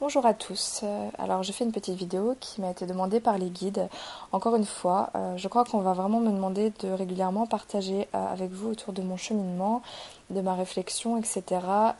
Bonjour 0.00 0.26
à 0.26 0.34
tous. 0.34 0.80
Euh, 0.82 1.08
alors 1.18 1.44
je 1.44 1.52
fais 1.52 1.64
une 1.64 1.70
petite 1.70 1.96
vidéo 1.96 2.34
qui 2.40 2.60
m'a 2.60 2.70
été 2.70 2.84
demandée 2.84 3.20
par 3.20 3.38
les 3.38 3.48
guides. 3.48 3.88
Encore 4.32 4.56
une 4.56 4.64
fois, 4.64 5.10
euh, 5.14 5.36
je 5.36 5.46
crois 5.46 5.64
qu'on 5.64 5.78
va 5.78 5.92
vraiment 5.92 6.18
me 6.18 6.32
demander 6.32 6.72
de 6.80 6.88
régulièrement 6.88 7.46
partager 7.46 8.08
euh, 8.12 8.32
avec 8.32 8.50
vous 8.50 8.70
autour 8.70 8.92
de 8.92 9.02
mon 9.02 9.16
cheminement, 9.16 9.82
de 10.30 10.40
ma 10.40 10.54
réflexion, 10.56 11.16
etc. 11.16 11.44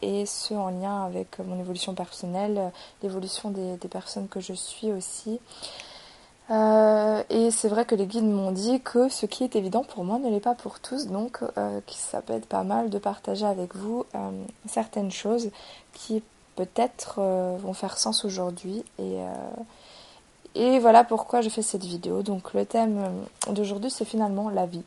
Et 0.02 0.26
ce 0.26 0.54
en 0.54 0.70
lien 0.70 1.04
avec 1.04 1.38
mon 1.38 1.58
évolution 1.60 1.94
personnelle, 1.94 2.72
l'évolution 3.04 3.50
des, 3.50 3.76
personnes 3.88 4.26
que 4.26 4.40
je 4.40 4.54
suis 4.54 4.90
aussi. 4.90 5.38
et 6.50 7.50
c'est 7.52 7.68
vrai 7.68 7.84
que 7.84 7.94
les 7.94 8.06
guides 8.06 8.24
m'ont 8.24 8.50
dit 8.50 8.80
que 8.80 9.08
ce 9.08 9.24
qui 9.24 9.44
est 9.44 9.54
évident 9.54 9.84
pour 9.84 10.04
moi 10.04 10.18
ne 10.18 10.28
l'est 10.30 10.40
pas 10.40 10.54
pour 10.54 10.80
tous, 10.80 11.06
donc 11.06 11.38
ça 11.86 12.22
peut 12.22 12.32
être 12.32 12.48
pas 12.48 12.64
mal 12.64 12.90
de 12.90 12.98
partager 12.98 13.46
avec 13.46 13.76
vous 13.76 14.04
certaines 14.66 15.12
choses 15.12 15.50
qui 15.92 16.22
peut-être 16.54 17.16
euh, 17.18 17.56
vont 17.60 17.74
faire 17.74 17.98
sens 17.98 18.24
aujourd'hui. 18.24 18.84
Et, 18.98 19.18
euh, 19.18 19.32
et 20.54 20.78
voilà 20.78 21.04
pourquoi 21.04 21.40
je 21.40 21.48
fais 21.48 21.62
cette 21.62 21.84
vidéo. 21.84 22.22
Donc 22.22 22.54
le 22.54 22.64
thème 22.64 22.98
euh, 23.48 23.52
d'aujourd'hui, 23.52 23.90
c'est 23.90 24.04
finalement 24.04 24.50
la 24.50 24.66
vie. 24.66 24.82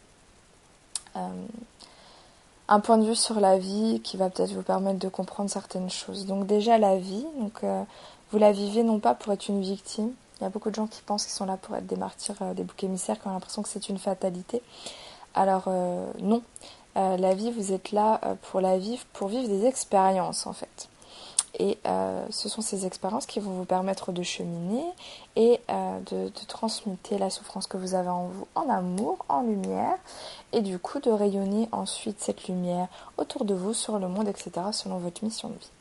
un 2.69 2.79
point 2.79 2.97
de 2.97 3.05
vue 3.05 3.15
sur 3.15 3.39
la 3.39 3.57
vie 3.57 4.01
qui 4.03 4.17
va 4.17 4.29
peut-être 4.29 4.51
vous 4.51 4.61
permettre 4.61 4.99
de 4.99 5.09
comprendre 5.09 5.49
certaines 5.49 5.89
choses. 5.89 6.25
Donc 6.25 6.45
déjà 6.45 6.77
la 6.77 6.97
vie, 6.97 7.25
donc 7.39 7.63
vous 8.31 8.37
la 8.37 8.51
vivez 8.51 8.83
non 8.83 8.99
pas 8.99 9.15
pour 9.15 9.33
être 9.33 9.47
une 9.47 9.61
victime. 9.61 10.11
Il 10.39 10.43
y 10.43 10.45
a 10.45 10.49
beaucoup 10.49 10.69
de 10.69 10.75
gens 10.75 10.85
qui 10.85 11.01
pensent 11.01 11.23
qu'ils 11.23 11.33
sont 11.33 11.47
là 11.47 11.57
pour 11.57 11.75
être 11.75 11.87
des 11.87 11.95
martyrs, 11.95 12.35
des 12.55 12.63
boucs 12.63 12.83
émissaires, 12.83 13.19
qui 13.19 13.27
ont 13.27 13.31
l'impression 13.31 13.63
que 13.63 13.69
c'est 13.69 13.89
une 13.89 13.97
fatalité. 13.97 14.61
Alors 15.33 15.69
non, 16.19 16.43
la 16.95 17.33
vie, 17.33 17.51
vous 17.51 17.71
êtes 17.71 17.91
là 17.91 18.21
pour 18.43 18.61
la 18.61 18.77
vivre, 18.77 19.03
pour 19.13 19.29
vivre 19.29 19.47
des 19.47 19.65
expériences 19.65 20.45
en 20.45 20.53
fait. 20.53 20.87
Et 21.59 21.79
euh, 21.87 22.25
ce 22.29 22.49
sont 22.49 22.61
ces 22.61 22.85
expériences 22.85 23.25
qui 23.25 23.39
vont 23.39 23.51
vous 23.51 23.65
permettre 23.65 24.11
de 24.11 24.21
cheminer 24.21 24.83
et 25.35 25.59
euh, 25.69 25.99
de, 26.11 26.29
transmuter 26.47 27.17
la 27.17 27.31
souffrance 27.31 27.65
que 27.65 27.77
vous 27.77 27.95
avez 27.95 28.09
en 28.09 28.27
vous 28.27 28.47
en 28.53 28.69
amour, 28.69 29.25
en 29.27 29.41
lumière, 29.41 29.97
et 30.53 30.61
du 30.61 30.77
coup 30.77 30.99
de 30.99 31.09
rayonner 31.09 31.67
ensuite 31.71 32.21
cette 32.21 32.47
lumière 32.47 32.87
autour 33.17 33.43
de 33.43 33.55
vous, 33.55 33.73
sur 33.73 33.97
le 33.97 34.07
monde, 34.07 34.27
etc., 34.27 34.51
selon 34.71 34.97
votre 34.97 35.23
mission 35.23 35.49
de 35.49 35.55
vie. 35.55 35.71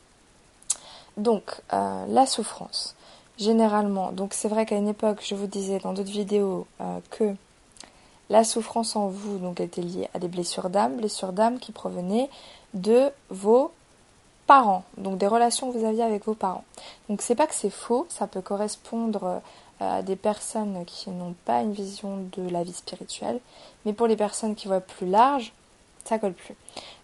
Donc, 1.17 1.61
euh, 1.73 2.05
la 2.07 2.25
souffrance. 2.25 2.95
Généralement, 3.37 4.11
donc 4.11 4.33
c'est 4.33 4.47
vrai 4.47 4.65
qu'à 4.65 4.77
une 4.77 4.87
époque, 4.87 5.19
je 5.23 5.35
vous 5.35 5.45
disais 5.45 5.77
dans 5.77 5.93
d'autres 5.93 6.09
vidéos 6.09 6.65
que 7.11 7.35
la 8.29 8.43
souffrance 8.43 8.95
en 8.95 9.07
vous 9.07 9.37
donc 9.37 9.59
était 9.61 9.81
liée 9.81 10.09
à 10.15 10.19
des 10.19 10.27
blessures 10.27 10.71
d'âme, 10.71 10.97
blessures 10.97 11.33
d'âme 11.33 11.59
qui 11.59 11.71
provenaient 11.71 12.31
de 12.73 13.11
vos 13.29 13.71
parents, 14.47 14.83
donc 14.97 15.17
des 15.17 15.27
relations 15.27 15.71
que 15.71 15.77
vous 15.77 15.85
aviez 15.85 16.03
avec 16.03 16.25
vos 16.25 16.33
parents. 16.33 16.63
Donc 17.09 17.21
c'est 17.21 17.35
pas 17.35 17.47
que 17.47 17.53
c'est 17.53 17.69
faux, 17.69 18.07
ça 18.09 18.27
peut 18.27 18.41
correspondre 18.41 19.41
euh, 19.81 19.97
à 19.99 20.01
des 20.01 20.15
personnes 20.15 20.83
qui 20.85 21.09
n'ont 21.11 21.35
pas 21.45 21.61
une 21.61 21.73
vision 21.73 22.25
de 22.35 22.49
la 22.49 22.63
vie 22.63 22.73
spirituelle, 22.73 23.39
mais 23.85 23.93
pour 23.93 24.07
les 24.07 24.15
personnes 24.15 24.55
qui 24.55 24.67
voient 24.67 24.79
plus 24.79 25.07
large, 25.07 25.53
ça 26.05 26.17
colle 26.17 26.33
plus. 26.33 26.55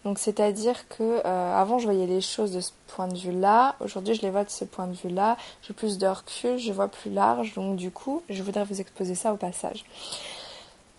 Donc 0.05 0.17
c'est-à-dire 0.17 0.87
que 0.87 1.21
euh, 1.25 1.61
avant 1.61 1.77
je 1.77 1.85
voyais 1.85 2.07
les 2.07 2.21
choses 2.21 2.51
de 2.51 2.61
ce 2.61 2.71
point 2.87 3.07
de 3.07 3.17
vue-là, 3.17 3.75
aujourd'hui 3.81 4.15
je 4.15 4.21
les 4.21 4.31
vois 4.31 4.45
de 4.45 4.49
ce 4.49 4.63
point 4.65 4.87
de 4.87 4.93
vue-là, 4.93 5.37
j'ai 5.61 5.73
plus 5.73 5.97
de 5.97 6.07
recul, 6.07 6.57
je 6.57 6.71
vois 6.71 6.87
plus 6.87 7.11
large, 7.11 7.53
donc 7.53 7.75
du 7.75 7.91
coup 7.91 8.23
je 8.29 8.41
voudrais 8.41 8.63
vous 8.63 8.79
exposer 8.79 9.15
ça 9.15 9.33
au 9.33 9.37
passage. 9.37 9.83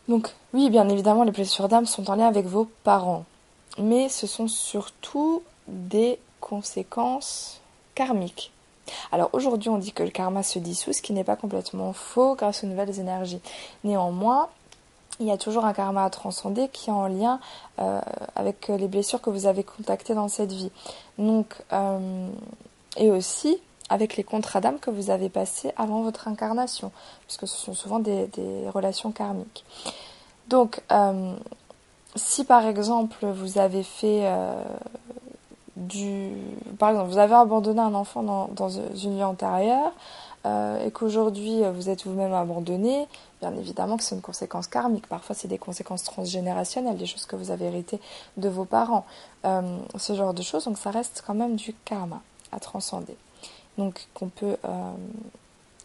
Donc 0.07 0.31
oui, 0.53 0.69
bien 0.69 0.89
évidemment 0.91 1.25
les 1.25 1.33
blessures 1.33 1.69
d'âme 1.69 1.87
sont 1.87 2.11
en 2.11 2.17
lien 2.17 2.29
avec 2.29 2.45
vos 2.45 2.69
parents, 2.85 3.25
mais 3.79 4.11
ce 4.11 4.27
sont 4.27 4.49
surtout 4.49 5.43
des 5.67 6.19
conséquences 6.45 7.61
karmiques. 7.95 8.53
Alors 9.13 9.31
aujourd'hui 9.33 9.71
on 9.71 9.79
dit 9.79 9.93
que 9.93 10.03
le 10.03 10.11
karma 10.11 10.43
se 10.43 10.59
dissout, 10.59 10.93
ce 10.93 11.01
qui 11.01 11.15
n'est 11.15 11.25
pas 11.25 11.37
complètement 11.37 11.95
faux 11.95 12.35
grâce 12.35 12.65
aux 12.65 12.67
nouvelles 12.67 13.01
énergies. 13.01 13.41
Néanmoins, 13.83 14.51
il 15.21 15.27
y 15.27 15.31
a 15.31 15.39
toujours 15.39 15.65
un 15.65 15.73
karma 15.73 16.05
à 16.05 16.11
transcender 16.11 16.69
qui 16.69 16.91
est 16.91 16.93
en 16.93 17.07
lien 17.07 17.41
euh, 17.79 17.99
avec 18.37 18.69
les 18.69 18.89
blessures 18.89 19.23
que 19.23 19.31
vous 19.31 19.47
avez 19.47 19.65
contactées 19.65 20.15
dans 20.15 20.29
cette 20.29 20.53
vie. 20.53 20.71
Donc, 21.19 21.55
euh, 21.73 22.29
et 22.99 23.11
aussi 23.11 23.59
avec 23.89 24.17
les 24.17 24.25
contrats 24.25 24.61
d'âme 24.61 24.79
que 24.79 24.91
vous 24.91 25.09
avez 25.09 25.31
passés 25.31 25.73
avant 25.77 26.03
votre 26.03 26.29
incarnation, 26.29 26.93
puisque 27.27 27.49
ce 27.49 27.57
sont 27.57 27.75
souvent 27.75 28.01
des, 28.01 28.29
relations 28.75 29.13
karmiques. 29.13 29.65
Donc, 30.49 30.83
euh, 30.93 31.35
si 32.17 32.45
par 32.45 32.67
exemple 32.67 33.25
vous 33.25 33.59
avez 33.59 33.83
fait 33.83 34.27
du... 35.77 36.33
Par 36.79 36.91
exemple, 36.91 37.11
vous 37.11 37.19
avez 37.19 37.35
abandonné 37.35 37.81
un 37.81 37.95
enfant 37.95 38.23
dans, 38.23 38.49
dans 38.49 38.69
une 38.69 39.17
vie 39.17 39.25
antérieure 39.25 39.93
euh, 40.47 40.87
et 40.87 40.91
qu'aujourd'hui 40.91 41.65
euh, 41.65 41.73
vous 41.73 41.89
êtes 41.89 42.05
vous-même 42.05 42.35
abandonné, 42.35 43.07
bien 43.41 43.57
évidemment 43.57 43.97
que 43.97 44.03
c'est 44.03 44.15
une 44.15 44.21
conséquence 44.21 44.67
karmique. 44.67 45.07
Parfois, 45.07 45.35
c'est 45.35 45.49
des 45.49 45.59
conséquences 45.59 46.03
transgénérationnelles, 46.03 46.97
des 46.97 47.07
choses 47.07 47.25
que 47.27 47.37
vous 47.37 47.51
avez 47.51 47.67
héritées 47.67 48.01
de 48.37 48.49
vos 48.49 48.65
parents, 48.65 49.07
euh, 49.47 49.63
ce 49.97 50.15
genre 50.15 50.35
de 50.35 50.43
choses. 50.43 50.65
Donc, 50.65 50.79
ça 50.79 50.91
reste 50.91 51.25
quand 51.27 51.35
même 51.35 51.57
du 51.57 51.75
karma 51.85 52.21
à 52.53 52.61
transcender. 52.61 53.17
Donc, 53.79 54.07
qu'on 54.15 54.29
peut 54.29 54.57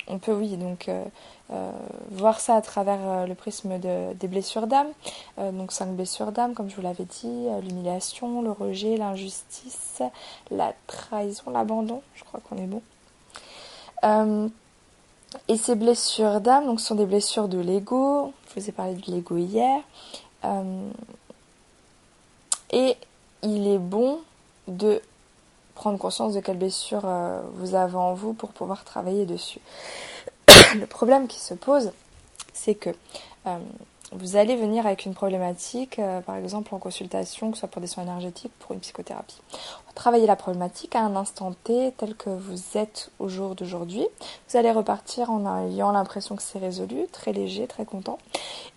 on 0.10 0.18
peut, 0.18 0.34
oui, 0.34 0.58
donc 0.58 0.90
euh, 0.90 1.04
euh, 1.52 1.72
voir 2.12 2.40
ça 2.40 2.56
à 2.56 2.62
travers 2.62 3.00
euh, 3.02 3.26
le 3.28 3.36
prisme 3.36 3.78
des 3.80 4.28
blessures 4.28 4.68
d'âme. 4.68 4.90
donc 5.38 5.72
cinq 5.72 5.90
blessures 5.90 6.32
d'âme, 6.32 6.54
comme 6.54 6.70
je 6.70 6.76
vous 6.76 6.82
l'avais 6.82 7.06
dit, 7.06 7.48
l'humiliation, 7.62 8.42
le 8.42 8.52
rejet, 8.52 8.98
l'injustice, 8.98 10.02
la 10.52 10.74
trahison, 10.88 11.52
l'abandon. 11.52 12.02
Je 12.16 12.24
crois 12.24 12.40
qu'on 12.42 12.58
est 12.58 12.68
bon. 12.68 12.82
et 15.48 15.58
ces 15.58 15.76
blessures 15.76 16.42
d'âme, 16.42 16.66
donc, 16.66 16.82
sont 16.82 16.96
des 16.96 17.06
blessures 17.06 17.48
de 17.48 17.60
l'ego. 17.60 18.34
Je 18.50 18.60
vous 18.60 18.70
ai 18.70 18.72
parlé 18.72 18.96
de 18.96 19.12
l'ego 19.12 19.38
hier. 19.38 19.82
et 22.72 22.98
il 23.44 23.68
est 23.68 23.78
bon 23.78 24.20
de 24.68 25.02
prendre 25.80 25.98
conscience 25.98 26.34
de 26.34 26.42
quelles 26.42 26.58
blessures 26.58 27.06
euh, 27.06 27.40
vous 27.54 27.74
avez 27.74 27.96
en 27.96 28.14
vous 28.14 28.34
pour 28.34 28.50
pouvoir 28.50 28.84
travailler 28.84 29.26
dessus. 29.26 29.62
le 30.76 30.86
problème 30.86 31.28
qui 31.28 31.40
se 31.40 31.54
pose, 31.54 31.94
c'est 32.52 32.76
que 32.76 32.90
euh, 33.48 33.58
vous 34.12 34.38
allez 34.38 34.56
venir 34.56 34.88
avec 34.88 35.06
une 35.06 35.14
problématique, 35.14 36.00
euh, 36.00 36.22
par 36.22 36.36
exemple 36.36 36.74
en 36.74 36.80
consultation, 36.80 37.52
que 37.52 37.58
ce 37.58 37.62
soit 37.62 37.70
pour 37.70 37.82
des 37.82 37.88
soins 37.88 38.04
énergétiques, 38.04 38.52
pour 38.60 38.72
une 38.72 38.80
psychothérapie. 38.80 39.40
On 39.54 39.88
va 39.88 39.94
travailler 39.94 40.26
la 40.26 40.36
problématique 40.36 40.96
à 40.96 41.02
un 41.02 41.16
instant 41.16 41.54
T 41.64 41.94
tel 41.98 42.16
que 42.16 42.32
vous 42.32 42.60
êtes 42.76 43.12
au 43.20 43.30
jour 43.30 43.54
d'aujourd'hui. 43.54 44.08
Vous 44.50 44.58
allez 44.58 44.72
repartir 44.72 45.30
en 45.30 45.68
ayant 45.68 45.92
l'impression 45.92 46.36
que 46.36 46.42
c'est 46.42 46.58
résolu, 46.58 47.06
très 47.12 47.34
léger, 47.34 47.68
très 47.68 47.86
content. 47.86 48.18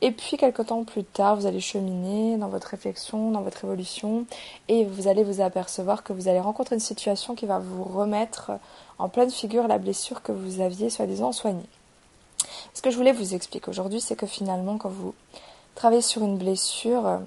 Et 0.02 0.10
puis 0.10 0.36
quelques 0.36 0.66
temps 0.66 0.84
plus 0.84 1.04
tard, 1.04 1.36
vous 1.36 1.46
allez 1.46 1.60
cheminer 1.60 2.36
dans 2.36 2.48
votre 2.48 2.68
réflexion, 2.68 3.30
dans 3.30 3.42
votre 3.42 3.64
évolution, 3.64 4.26
et 4.68 4.84
vous 4.84 5.08
allez 5.08 5.24
vous 5.24 5.40
apercevoir 5.40 6.02
que 6.02 6.12
vous 6.12 6.28
allez 6.28 6.40
rencontrer 6.40 6.74
une 6.74 6.80
situation 6.80 7.34
qui 7.34 7.46
va 7.46 7.58
vous 7.58 7.84
remettre 7.84 8.52
en 8.98 9.08
pleine 9.08 9.30
figure 9.30 9.66
la 9.66 9.78
blessure 9.78 10.22
que 10.22 10.32
vous 10.32 10.60
aviez 10.60 10.90
soi-disant 10.90 11.32
soignée. 11.32 11.68
Ce 12.74 12.80
que 12.80 12.90
je 12.90 12.96
voulais 12.96 13.12
vous 13.12 13.34
expliquer 13.34 13.68
aujourd'hui, 13.68 14.00
c'est 14.00 14.16
que 14.16 14.26
finalement, 14.26 14.78
quand 14.78 14.88
vous 14.88 15.14
travaillez 15.74 16.02
sur 16.02 16.22
une 16.22 16.38
blessure, 16.38 17.06
euh, 17.06 17.18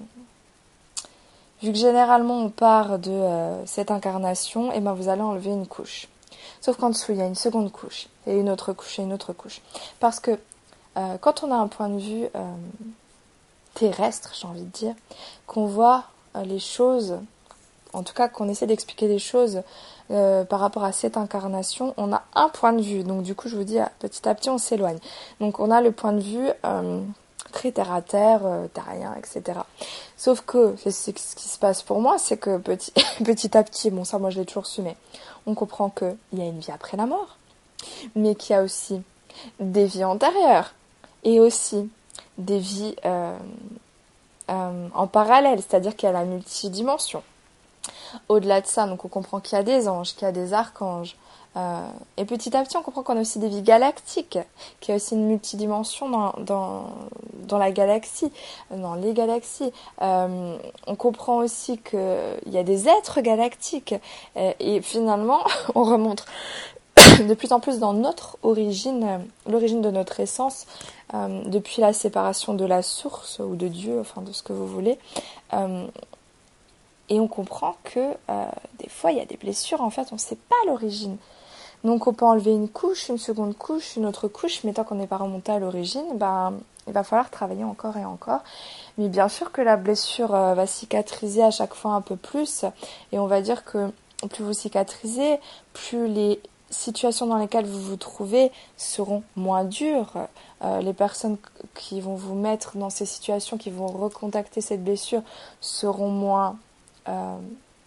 vu 1.62 1.72
que 1.72 1.78
généralement 1.78 2.38
on 2.38 2.50
part 2.50 2.98
de 2.98 3.10
euh, 3.10 3.66
cette 3.66 3.90
incarnation, 3.90 4.72
et 4.72 4.76
eh 4.76 4.80
ben 4.80 4.92
vous 4.92 5.08
allez 5.08 5.22
enlever 5.22 5.50
une 5.50 5.66
couche. 5.66 6.08
Sauf 6.60 6.76
qu'en 6.76 6.90
dessous, 6.90 7.12
il 7.12 7.18
y 7.18 7.22
a 7.22 7.26
une 7.26 7.36
seconde 7.36 7.70
couche, 7.70 8.08
et 8.26 8.38
une 8.38 8.50
autre 8.50 8.72
couche, 8.72 8.98
et 8.98 9.02
une 9.02 9.12
autre 9.12 9.32
couche. 9.32 9.60
Parce 10.00 10.20
que 10.20 10.32
euh, 10.96 11.16
quand 11.20 11.44
on 11.44 11.52
a 11.52 11.56
un 11.56 11.68
point 11.68 11.88
de 11.88 12.00
vue 12.00 12.28
terrestre, 13.74 14.34
j'ai 14.34 14.48
envie 14.48 14.62
de 14.62 14.70
dire, 14.70 14.94
qu'on 15.46 15.66
voit 15.66 16.04
les 16.44 16.58
choses, 16.58 17.18
en 17.96 18.02
tout 18.02 18.12
cas 18.12 18.28
qu'on 18.28 18.48
essaie 18.48 18.66
d'expliquer 18.66 19.08
les 19.08 19.18
choses 19.18 19.62
euh, 20.10 20.44
par 20.44 20.60
rapport 20.60 20.84
à 20.84 20.92
cette 20.92 21.16
incarnation, 21.16 21.94
on 21.96 22.12
a 22.12 22.22
un 22.34 22.50
point 22.50 22.74
de 22.74 22.82
vue. 22.82 23.02
Donc 23.02 23.22
du 23.22 23.34
coup, 23.34 23.48
je 23.48 23.56
vous 23.56 23.64
dis, 23.64 23.78
petit 23.98 24.28
à 24.28 24.34
petit, 24.34 24.50
on 24.50 24.58
s'éloigne. 24.58 24.98
Donc 25.40 25.60
on 25.60 25.70
a 25.70 25.80
le 25.80 25.92
point 25.92 26.12
de 26.12 26.20
vue 26.20 26.48
euh, 26.66 27.00
très 27.52 27.72
terre 27.72 27.92
à 27.92 28.02
terre, 28.02 28.42
euh, 28.44 28.66
terrien, 28.68 29.14
etc. 29.16 29.60
Sauf 30.18 30.42
que 30.42 30.76
ce 30.76 31.10
qui 31.10 31.48
se 31.48 31.58
passe 31.58 31.82
pour 31.82 32.00
moi, 32.02 32.18
c'est 32.18 32.36
que 32.36 32.58
petit, 32.58 32.92
petit 33.24 33.56
à 33.56 33.64
petit, 33.64 33.90
bon 33.90 34.04
ça 34.04 34.18
moi 34.18 34.28
je 34.28 34.40
l'ai 34.40 34.46
toujours 34.46 34.66
su, 34.66 34.82
mais 34.82 34.96
on 35.46 35.54
comprend 35.54 35.88
qu'il 35.88 36.16
y 36.34 36.42
a 36.42 36.44
une 36.44 36.60
vie 36.60 36.72
après 36.72 36.98
la 36.98 37.06
mort, 37.06 37.38
mais 38.14 38.34
qu'il 38.34 38.54
y 38.54 38.58
a 38.58 38.62
aussi 38.62 39.00
des 39.58 39.86
vies 39.86 40.04
antérieures 40.04 40.74
et 41.24 41.40
aussi 41.40 41.88
des 42.36 42.58
vies 42.58 42.94
en 44.48 45.06
parallèle, 45.06 45.60
c'est-à-dire 45.60 45.96
qu'il 45.96 46.08
y 46.08 46.10
a 46.10 46.12
la 46.12 46.24
multidimension. 46.24 47.22
Au-delà 48.28 48.60
de 48.60 48.66
ça, 48.66 48.86
on 48.90 48.96
comprend 48.96 49.40
qu'il 49.40 49.56
y 49.56 49.60
a 49.60 49.64
des 49.64 49.88
anges, 49.88 50.14
qu'il 50.14 50.22
y 50.22 50.28
a 50.28 50.32
des 50.32 50.52
archanges. 50.52 51.16
Euh, 51.56 51.88
et 52.18 52.26
petit 52.26 52.54
à 52.54 52.62
petit, 52.62 52.76
on 52.76 52.82
comprend 52.82 53.02
qu'on 53.02 53.16
a 53.16 53.20
aussi 53.20 53.38
des 53.38 53.48
vies 53.48 53.62
galactiques, 53.62 54.38
qu'il 54.80 54.90
y 54.90 54.92
a 54.92 54.96
aussi 54.96 55.14
une 55.14 55.26
multidimension 55.26 56.08
dans, 56.38 56.86
la 57.50 57.70
galaxie, 57.72 58.30
dans 58.70 58.94
les 58.94 59.14
galaxies. 59.14 59.72
Euh, 60.02 60.58
on 60.86 60.96
comprend 60.96 61.38
aussi 61.38 61.78
qu'il 61.78 62.52
y 62.52 62.58
a 62.58 62.62
des 62.62 62.88
êtres 62.88 63.22
galactiques. 63.22 63.94
Et, 64.36 64.54
et 64.60 64.82
finalement, 64.82 65.40
on 65.74 65.84
remonte 65.84 66.26
de 67.28 67.34
plus 67.34 67.52
en 67.52 67.60
plus 67.60 67.78
dans 67.78 67.92
notre 67.92 68.38
origine, 68.42 69.20
l'origine 69.46 69.82
de 69.82 69.90
notre 69.90 70.20
essence, 70.20 70.66
euh, 71.14 71.42
depuis 71.46 71.80
la 71.80 71.92
séparation 71.92 72.54
de 72.54 72.64
la 72.64 72.82
source 72.82 73.38
ou 73.38 73.56
de 73.56 73.68
Dieu, 73.68 74.00
enfin 74.00 74.22
de 74.22 74.32
ce 74.32 74.42
que 74.42 74.52
vous 74.52 74.66
voulez. 74.66 74.98
Euh, 75.52 75.86
et 77.08 77.20
on 77.20 77.28
comprend 77.28 77.76
que 77.84 78.00
euh, 78.00 78.44
des 78.78 78.88
fois 78.88 79.12
il 79.12 79.18
y 79.18 79.20
a 79.20 79.24
des 79.24 79.36
blessures, 79.36 79.80
en 79.80 79.90
fait 79.90 80.08
on 80.12 80.16
ne 80.16 80.20
sait 80.20 80.36
pas 80.36 80.56
l'origine. 80.66 81.16
Donc 81.84 82.06
on 82.06 82.12
peut 82.12 82.24
enlever 82.24 82.52
une 82.52 82.68
couche, 82.68 83.08
une 83.08 83.18
seconde 83.18 83.56
couche, 83.56 83.96
une 83.96 84.06
autre 84.06 84.28
couche, 84.28 84.64
mais 84.64 84.72
tant 84.72 84.84
qu'on 84.84 84.96
n'est 84.96 85.06
pas 85.06 85.18
remonté 85.18 85.52
à 85.52 85.58
l'origine, 85.58 86.06
ben, 86.14 86.54
il 86.86 86.92
va 86.92 87.04
falloir 87.04 87.30
travailler 87.30 87.64
encore 87.64 87.96
et 87.96 88.04
encore. 88.04 88.40
Mais 88.98 89.08
bien 89.08 89.28
sûr 89.28 89.52
que 89.52 89.60
la 89.60 89.76
blessure 89.76 90.28
va 90.28 90.66
cicatriser 90.66 91.42
à 91.42 91.50
chaque 91.50 91.74
fois 91.74 91.92
un 91.92 92.00
peu 92.00 92.16
plus, 92.16 92.64
et 93.12 93.18
on 93.18 93.26
va 93.26 93.40
dire 93.40 93.64
que 93.64 93.92
plus 94.30 94.42
vous 94.42 94.54
cicatrisez, 94.54 95.38
plus 95.74 96.08
les 96.08 96.40
situations 96.70 97.26
dans 97.26 97.36
lesquelles 97.36 97.66
vous 97.66 97.80
vous 97.80 97.96
trouvez 97.96 98.50
seront 98.76 99.22
moins 99.36 99.64
dures. 99.64 100.12
Euh, 100.62 100.80
les 100.80 100.92
personnes 100.92 101.36
qui 101.74 102.00
vont 102.00 102.14
vous 102.14 102.34
mettre 102.34 102.76
dans 102.76 102.90
ces 102.90 103.06
situations, 103.06 103.56
qui 103.56 103.70
vont 103.70 103.86
recontacter 103.86 104.60
cette 104.60 104.82
blessure, 104.82 105.22
seront 105.60 106.10
moins 106.10 106.56
euh, 107.08 107.36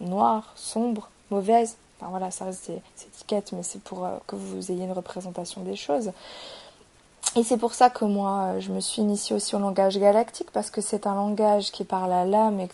noires, 0.00 0.52
sombres, 0.56 1.08
mauvaises. 1.30 1.76
Enfin 1.98 2.10
voilà, 2.10 2.30
ça 2.30 2.46
reste 2.46 2.70
des, 2.70 2.80
étiquettes, 3.06 3.52
mais 3.52 3.62
c'est 3.62 3.82
pour 3.82 4.04
euh, 4.04 4.16
que 4.26 4.36
vous 4.36 4.70
ayez 4.70 4.84
une 4.84 4.92
représentation 4.92 5.62
des 5.62 5.76
choses. 5.76 6.12
Et 7.36 7.44
c'est 7.44 7.58
pour 7.58 7.74
ça 7.74 7.90
que 7.90 8.04
moi, 8.04 8.58
je 8.58 8.72
me 8.72 8.80
suis 8.80 9.02
initiée 9.02 9.36
aussi 9.36 9.54
au 9.54 9.58
langage 9.58 9.98
galactique, 9.98 10.50
parce 10.52 10.70
que 10.70 10.80
c'est 10.80 11.06
un 11.06 11.14
langage 11.14 11.70
qui 11.70 11.84
parle 11.84 12.12
à 12.12 12.24
l'âme 12.24 12.58
et 12.58 12.68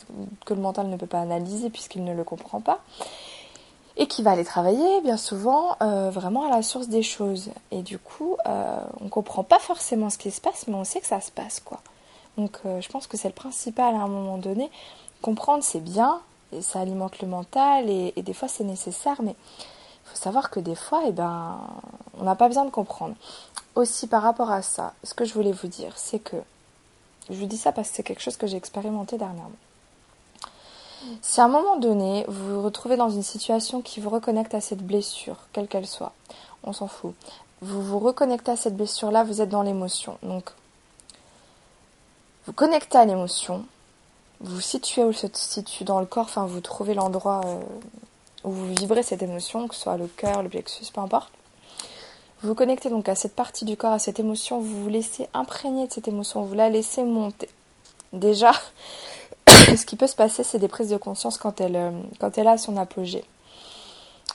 que 0.46 0.54
le 0.54 0.60
mental 0.60 0.86
ne 0.88 0.96
peut 0.96 1.06
pas 1.06 1.20
analyser 1.20 1.68
puisqu'il 1.68 2.04
ne 2.04 2.14
le 2.14 2.24
comprend 2.24 2.60
pas 2.60 2.80
et 3.96 4.06
qui 4.06 4.22
va 4.22 4.32
aller 4.32 4.44
travailler 4.44 5.00
bien 5.00 5.16
souvent 5.16 5.76
euh, 5.80 6.10
vraiment 6.10 6.50
à 6.50 6.54
la 6.54 6.62
source 6.62 6.88
des 6.88 7.02
choses. 7.02 7.50
Et 7.70 7.82
du 7.82 7.98
coup, 7.98 8.36
euh, 8.46 8.78
on 9.00 9.08
comprend 9.08 9.42
pas 9.42 9.58
forcément 9.58 10.10
ce 10.10 10.18
qui 10.18 10.30
se 10.30 10.40
passe, 10.40 10.66
mais 10.68 10.74
on 10.74 10.84
sait 10.84 11.00
que 11.00 11.06
ça 11.06 11.20
se 11.20 11.30
passe 11.30 11.60
quoi. 11.60 11.80
Donc 12.36 12.58
euh, 12.66 12.80
je 12.80 12.88
pense 12.88 13.06
que 13.06 13.16
c'est 13.16 13.28
le 13.28 13.34
principal 13.34 13.94
à 13.94 13.98
un 13.98 14.08
moment 14.08 14.38
donné. 14.38 14.70
Comprendre 15.22 15.64
c'est 15.64 15.80
bien, 15.80 16.20
ça 16.60 16.80
alimente 16.80 17.20
le 17.20 17.28
mental, 17.28 17.88
et, 17.88 18.12
des 18.16 18.32
fois 18.32 18.48
c'est 18.48 18.64
nécessaire, 18.64 19.22
mais 19.22 19.34
il 19.34 20.10
faut 20.10 20.16
savoir 20.16 20.50
que 20.50 20.60
des 20.60 20.74
fois, 20.74 21.02
eh 21.06 21.12
ben, 21.12 21.58
on 22.18 22.24
n'a 22.24 22.36
pas 22.36 22.48
besoin 22.48 22.64
de 22.64 22.70
comprendre. 22.70 23.14
Aussi 23.74 24.06
par 24.06 24.22
rapport 24.22 24.50
à 24.50 24.62
ça, 24.62 24.94
ce 25.02 25.14
que 25.14 25.24
je 25.24 25.34
voulais 25.34 25.52
vous 25.52 25.68
dire, 25.68 25.92
c'est 25.96 26.18
que, 26.18 26.36
je 27.28 27.34
vous 27.34 27.46
dis 27.46 27.58
ça 27.58 27.72
parce 27.72 27.90
que 27.90 27.96
c'est 27.96 28.02
quelque 28.02 28.22
chose 28.22 28.36
que 28.36 28.46
j'ai 28.46 28.56
expérimenté 28.56 29.18
dernièrement. 29.18 29.50
Si 31.22 31.40
à 31.40 31.44
un 31.44 31.48
moment 31.48 31.76
donné, 31.76 32.24
vous 32.28 32.54
vous 32.54 32.62
retrouvez 32.62 32.96
dans 32.96 33.10
une 33.10 33.22
situation 33.22 33.80
qui 33.82 34.00
vous 34.00 34.10
reconnecte 34.10 34.54
à 34.54 34.60
cette 34.60 34.84
blessure, 34.84 35.36
quelle 35.52 35.68
qu'elle 35.68 35.86
soit, 35.86 36.12
on 36.62 36.72
s'en 36.72 36.88
fout. 36.88 37.14
Vous 37.60 37.82
vous 37.82 37.98
reconnectez 37.98 38.52
à 38.52 38.56
cette 38.56 38.76
blessure-là, 38.76 39.24
vous 39.24 39.40
êtes 39.40 39.48
dans 39.48 39.62
l'émotion. 39.62 40.18
Donc, 40.22 40.50
vous 42.46 42.52
connectez 42.52 42.98
à 42.98 43.04
l'émotion, 43.04 43.64
vous 44.40 44.60
situez 44.60 45.04
où 45.04 45.12
se 45.12 45.26
situe 45.32 45.84
dans 45.84 46.00
le 46.00 46.06
corps, 46.06 46.24
enfin, 46.24 46.46
vous 46.46 46.60
trouvez 46.60 46.94
l'endroit 46.94 47.40
euh, 47.44 47.60
où 48.44 48.50
vous 48.50 48.74
vibrez 48.74 49.02
cette 49.02 49.22
émotion, 49.22 49.66
que 49.68 49.74
ce 49.74 49.82
soit 49.82 49.96
le 49.96 50.06
cœur, 50.06 50.42
le 50.42 50.48
plexus, 50.48 50.86
peu 50.92 51.00
importe. 51.00 51.30
Vous 52.42 52.48
vous 52.48 52.54
connectez 52.54 52.90
donc 52.90 53.08
à 53.08 53.14
cette 53.14 53.34
partie 53.34 53.64
du 53.64 53.76
corps, 53.76 53.92
à 53.92 53.98
cette 53.98 54.20
émotion, 54.20 54.60
vous 54.60 54.82
vous 54.82 54.88
laissez 54.88 55.28
imprégner 55.32 55.86
de 55.86 55.92
cette 55.92 56.06
émotion, 56.06 56.42
vous 56.42 56.54
la 56.54 56.68
laissez 56.68 57.02
monter. 57.02 57.48
Déjà, 58.12 58.52
ce 59.46 59.86
qui 59.86 59.96
peut 59.96 60.06
se 60.06 60.14
passer, 60.16 60.44
c'est 60.44 60.58
des 60.58 60.68
prises 60.68 60.90
de 60.90 60.96
conscience 60.98 61.38
quand 61.38 61.60
elle, 61.60 61.76
euh, 61.76 61.90
quand 62.20 62.36
elle 62.36 62.48
a 62.48 62.58
son 62.58 62.76
apogée. 62.76 63.24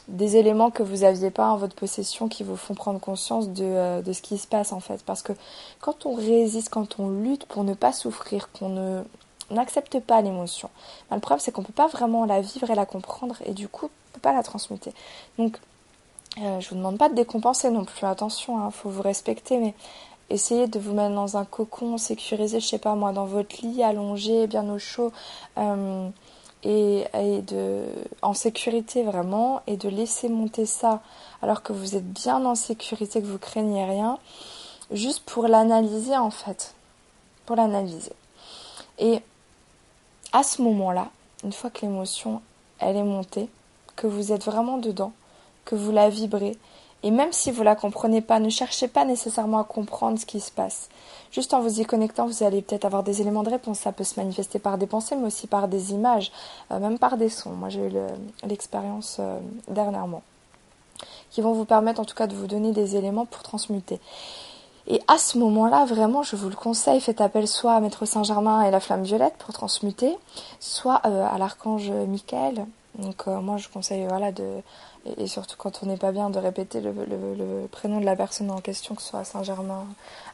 Des 0.07 0.35
éléments 0.35 0.71
que 0.71 0.81
vous 0.81 0.97
n'aviez 0.97 1.29
pas 1.29 1.51
en 1.51 1.57
votre 1.57 1.75
possession 1.75 2.27
qui 2.27 2.43
vous 2.43 2.57
font 2.57 2.73
prendre 2.73 2.99
conscience 2.99 3.45
euh, 3.59 4.01
de, 4.01 4.13
ce 4.13 4.21
qui 4.21 4.39
se 4.39 4.47
passe 4.47 4.73
en 4.73 4.79
fait. 4.79 5.03
Parce 5.05 5.21
que 5.21 5.33
quand 5.79 6.07
on 6.07 6.15
résiste, 6.15 6.69
quand 6.69 6.99
on 6.99 7.09
lutte 7.09 7.45
pour 7.45 7.63
ne 7.63 7.75
pas 7.75 7.93
souffrir, 7.93 8.49
qu'on 8.51 8.69
ne 8.69 9.03
n'accepte 9.51 9.99
pas 9.99 10.21
l'émotion, 10.21 10.69
le 11.11 11.19
problème 11.19 11.39
c'est 11.39 11.51
qu'on 11.51 11.61
ne 11.61 11.67
peut 11.67 11.73
pas 11.73 11.87
vraiment 11.87 12.25
la 12.25 12.41
vivre 12.41 12.69
et 12.69 12.75
la 12.75 12.85
comprendre 12.85 13.37
et 13.45 13.53
du 13.53 13.67
coup 13.67 13.85
on 13.85 14.09
ne 14.09 14.13
peut 14.13 14.21
pas 14.21 14.33
la 14.33 14.43
transmuter. 14.43 14.93
Donc 15.37 15.59
euh, 16.39 16.59
je 16.61 16.69
vous 16.69 16.75
demande 16.75 16.97
pas 16.97 17.09
de 17.09 17.15
décompenser 17.15 17.69
non 17.71 17.83
plus, 17.83 18.05
attention, 18.05 18.57
il 18.57 18.61
hein, 18.61 18.71
faut 18.71 18.89
vous 18.89 19.01
respecter, 19.01 19.57
mais 19.57 19.73
essayez 20.29 20.67
de 20.67 20.79
vous 20.79 20.93
mettre 20.93 21.13
dans 21.13 21.35
un 21.35 21.43
cocon 21.43 21.97
sécurisé, 21.97 22.61
je 22.61 22.67
sais 22.67 22.77
pas 22.77 22.95
moi, 22.95 23.11
dans 23.11 23.25
votre 23.25 23.61
lit, 23.61 23.83
allongé, 23.83 24.47
bien 24.47 24.67
au 24.69 24.79
chaud, 24.79 25.11
euh, 25.57 26.09
et, 26.63 27.05
de, 27.41 27.83
en 28.21 28.33
sécurité 28.33 29.03
vraiment, 29.03 29.61
et 29.67 29.75
de 29.75 29.89
laisser 29.89 30.29
monter 30.29 30.65
ça 30.65 31.01
alors 31.41 31.63
que 31.63 31.73
vous 31.73 31.95
êtes 31.95 32.07
bien 32.07 32.45
en 32.45 32.55
sécurité, 32.55 33.21
que 33.21 33.27
vous 33.27 33.39
craignez 33.39 33.83
rien, 33.83 34.17
juste 34.91 35.23
pour 35.25 35.47
l'analyser 35.47 36.15
en 36.15 36.31
fait, 36.31 36.75
pour 37.45 37.57
l'analyser. 37.57 38.13
Et 38.99 39.21
à 40.33 40.43
ce 40.43 40.61
moment-là, 40.61 41.09
une 41.43 41.53
fois 41.53 41.69
que 41.69 41.81
l'émotion 41.81 42.41
elle 42.79 42.97
est 42.97 43.03
montée, 43.03 43.47
que 43.95 44.07
vous 44.07 44.31
êtes 44.31 44.43
vraiment 44.43 44.77
dedans, 44.77 45.13
que 45.65 45.75
vous 45.75 45.91
la 45.91 46.09
vibrez, 46.09 46.57
et 47.03 47.11
même 47.11 47.31
si 47.31 47.51
vous 47.51 47.63
la 47.63 47.75
comprenez 47.75 48.21
pas, 48.21 48.39
ne 48.39 48.49
cherchez 48.49 48.87
pas 48.87 49.05
nécessairement 49.05 49.59
à 49.59 49.63
comprendre 49.63 50.19
ce 50.19 50.25
qui 50.25 50.39
se 50.39 50.51
passe. 50.51 50.89
Juste 51.31 51.53
en 51.53 51.61
vous 51.61 51.81
y 51.81 51.85
connectant, 51.85 52.27
vous 52.27 52.43
allez 52.43 52.61
peut-être 52.61 52.85
avoir 52.85 53.01
des 53.03 53.21
éléments 53.21 53.41
de 53.41 53.49
réponse. 53.49 53.79
Ça 53.79 53.91
peut 53.91 54.03
se 54.03 54.19
manifester 54.19 54.59
par 54.59 54.77
des 54.77 54.85
pensées, 54.85 55.15
mais 55.15 55.27
aussi 55.27 55.47
par 55.47 55.67
des 55.67 55.93
images, 55.93 56.31
euh, 56.71 56.79
même 56.79 56.99
par 56.99 57.17
des 57.17 57.29
sons. 57.29 57.51
Moi, 57.51 57.69
j'ai 57.69 57.87
eu 57.87 57.91
l'expérience 58.47 59.17
euh, 59.19 59.39
dernièrement, 59.67 60.21
qui 61.31 61.41
vont 61.41 61.53
vous 61.53 61.65
permettre 61.65 62.01
en 62.01 62.05
tout 62.05 62.15
cas 62.15 62.27
de 62.27 62.35
vous 62.35 62.47
donner 62.47 62.71
des 62.71 62.95
éléments 62.95 63.25
pour 63.25 63.41
transmuter. 63.41 63.99
Et 64.87 65.01
à 65.07 65.17
ce 65.17 65.37
moment-là, 65.37 65.85
vraiment, 65.85 66.23
je 66.23 66.35
vous 66.35 66.49
le 66.49 66.55
conseille, 66.55 67.01
faites 67.01 67.21
appel 67.21 67.47
soit 67.47 67.73
à 67.73 67.79
Maître 67.79 68.05
Saint-Germain 68.05 68.63
et 68.63 68.71
la 68.71 68.79
flamme 68.79 69.03
violette 69.03 69.35
pour 69.37 69.53
transmuter, 69.53 70.17
soit 70.59 71.01
euh, 71.05 71.27
à 71.31 71.37
l'archange 71.37 71.91
Michael. 71.91 72.65
Donc 72.97 73.27
moi, 73.27 73.55
je 73.55 73.69
conseille 73.69 74.05
voilà 74.07 74.33
de 74.33 74.43
et, 75.05 75.27
surtout 75.27 75.55
quand 75.57 75.81
on 75.81 75.87
n'est 75.87 75.97
pas 75.97 76.11
bien 76.11 76.29
de 76.29 76.37
répéter 76.37 76.79
le, 76.81 76.93
prénom 77.71 77.99
de 77.99 78.05
la 78.05 78.15
personne 78.15 78.51
en 78.51 78.59
question, 78.59 78.95
que 78.95 79.01
ce 79.01 79.09
soit 79.09 79.23
Saint-Germain, 79.23 79.85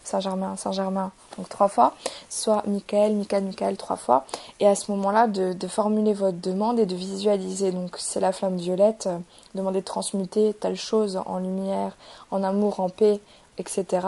Saint-Germain, 0.04 0.56
Saint-Germain, 0.58 1.12
donc 1.38 1.48
trois 1.50 1.68
fois, 1.68 1.96
soit 2.30 2.64
Michael, 2.68 3.16
Michael, 3.16 3.46
Michael, 3.46 3.78
trois 3.78 3.96
fois, 3.96 4.26
et 4.60 4.68
à 4.68 4.76
ce 4.76 4.92
moment-là 4.92 5.28
de, 5.28 5.68
formuler 5.68 6.14
votre 6.14 6.40
demande 6.40 6.80
et 6.80 6.86
de 6.86 6.96
visualiser. 6.96 7.72
Donc 7.72 7.96
c'est 7.98 8.20
la 8.20 8.32
flamme 8.32 8.58
violette, 8.58 9.08
euh, 9.08 9.18
demander 9.56 9.82
de 9.82 9.86
transmuter 9.86 10.54
telle 10.54 10.78
chose 10.78 11.22
en 11.26 11.40
lumière, 11.40 11.96
en 12.32 12.44
amour, 12.44 12.80
en 12.80 12.90
paix, 12.90 13.20
etc. 13.58 14.08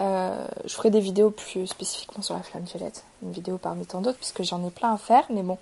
Euh, 0.00 0.46
je 0.66 0.74
ferai 0.74 0.90
des 0.90 1.00
vidéos 1.00 1.30
plus 1.30 1.66
spécifiquement 1.66 2.22
sur 2.22 2.34
la 2.34 2.42
flamme 2.42 2.64
violette, 2.64 3.04
une 3.22 3.32
vidéo 3.32 3.56
parmi 3.56 3.86
tant 3.86 4.00
d'autres, 4.00 4.18
puisque 4.18 4.42
j'en 4.42 4.64
ai 4.66 4.70
plein 4.70 4.92
à 4.92 4.98
faire, 4.98 5.24
mais 5.30 5.42
bon, 5.42 5.58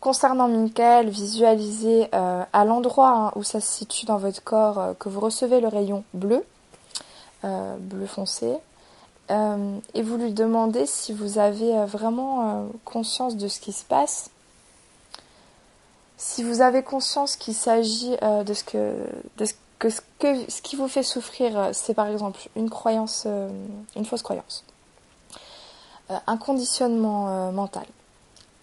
Concernant 0.00 0.48
Michael, 0.48 1.10
visualisez 1.10 2.08
euh, 2.12 2.42
à 2.52 2.64
l'endroit 2.64 3.10
hein, 3.10 3.32
où 3.36 3.44
ça 3.44 3.60
se 3.60 3.68
situe 3.68 4.04
dans 4.04 4.16
votre 4.16 4.42
corps 4.42 4.78
euh, 4.80 4.94
que 4.94 5.08
vous 5.08 5.20
recevez 5.20 5.60
le 5.60 5.68
rayon 5.68 6.02
bleu, 6.12 6.44
bleu 7.44 8.06
foncé, 8.06 8.52
et 9.30 10.02
vous 10.02 10.16
lui 10.16 10.32
demandez 10.32 10.86
si 10.86 11.12
vous 11.12 11.38
avez 11.38 11.84
vraiment 11.86 12.68
conscience 12.84 13.36
de 13.36 13.48
ce 13.48 13.58
qui 13.58 13.72
se 13.72 13.84
passe. 13.84 14.30
Si 16.18 16.44
vous 16.44 16.60
avez 16.60 16.82
conscience 16.82 17.36
qu'il 17.36 17.54
s'agit 17.54 18.14
de 18.20 18.54
ce 18.54 18.62
que, 18.62 18.94
de 19.38 19.44
ce 19.44 19.54
que, 19.82 19.90
ce 19.90 20.00
que 20.18 20.50
ce 20.50 20.62
qui 20.62 20.76
vous 20.76 20.88
fait 20.88 21.02
souffrir, 21.02 21.70
c'est 21.72 21.94
par 21.94 22.06
exemple 22.06 22.40
une 22.56 22.70
croyance, 22.70 23.26
une 23.96 24.04
fausse 24.04 24.22
croyance, 24.22 24.64
un 26.26 26.36
conditionnement 26.36 27.50
mental 27.52 27.86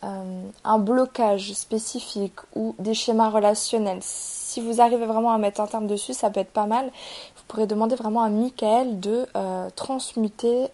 euh, 0.05 0.49
un 0.63 0.79
blocage 0.79 1.51
spécifique 1.51 2.35
ou 2.55 2.73
des 2.79 2.93
schémas 2.93 3.29
relationnels, 3.29 3.99
si 4.01 4.61
vous 4.61 4.79
arrivez 4.79 5.05
vraiment 5.05 5.33
à 5.33 5.37
mettre 5.37 5.59
un 5.59 5.67
terme 5.67 5.87
dessus, 5.87 6.13
ça 6.13 6.29
peut 6.29 6.39
être 6.39 6.53
pas 6.53 6.67
mal. 6.67 6.85
Vous 6.85 7.43
pourrez 7.49 7.67
demander 7.67 7.95
vraiment 7.95 8.21
à 8.21 8.29
Michael 8.29 9.01
de 9.01 9.27
euh, 9.35 9.69
transmuter, 9.75 10.67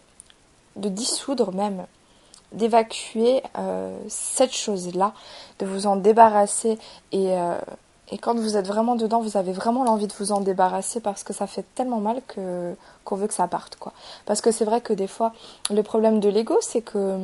de 0.76 0.90
dissoudre 0.90 1.54
même, 1.54 1.88
d'évacuer 2.52 3.42
euh, 3.58 3.98
cette 4.10 4.54
chose-là, 4.54 5.14
de 5.58 5.66
vous 5.66 5.88
en 5.88 5.96
débarrasser 5.96 6.78
et, 7.12 7.36
et 8.12 8.18
quand 8.20 8.36
vous 8.36 8.56
êtes 8.56 8.68
vraiment 8.68 8.96
dedans, 8.96 9.20
vous 9.22 9.36
avez 9.36 9.52
vraiment 9.52 9.84
l'envie 9.84 10.08
de 10.08 10.14
vous 10.14 10.32
en 10.32 10.40
débarrasser 10.40 11.00
parce 11.00 11.24
que 11.24 11.34
ça 11.34 11.48
fait 11.48 11.66
tellement 11.74 12.00
mal 12.00 12.22
que 12.28 12.76
qu'on 13.04 13.16
veut 13.16 13.28
que 13.28 13.34
ça 13.34 13.48
parte 13.48 13.78
quoi. 13.78 13.94
Parce 14.26 14.42
que 14.42 14.52
c'est 14.52 14.66
vrai 14.66 14.82
que 14.82 14.94
des 14.94 15.08
fois 15.08 15.34
le 15.72 15.82
problème 15.82 16.20
de 16.20 16.30
l'ego, 16.30 16.58
c'est 16.62 16.82
que 16.82 17.18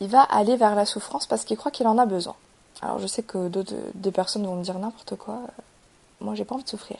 il 0.00 0.08
va 0.08 0.22
aller 0.22 0.56
vers 0.56 0.74
la 0.74 0.86
souffrance 0.86 1.26
parce 1.26 1.44
qu'il 1.44 1.56
croit 1.56 1.70
qu'il 1.70 1.86
en 1.88 1.98
a 1.98 2.06
besoin. 2.06 2.34
Alors 2.82 2.98
je 2.98 3.06
sais 3.06 3.22
que 3.22 3.48
d'autres 3.48 3.74
des 3.94 4.12
personnes 4.12 4.46
vont 4.46 4.56
me 4.56 4.64
dire 4.64 4.78
n'importe 4.78 5.16
quoi. 5.16 5.40
Moi 6.20 6.36
j'ai 6.36 6.44
pas 6.44 6.54
envie 6.54 6.62
de 6.62 6.68
souffrir. 6.68 6.98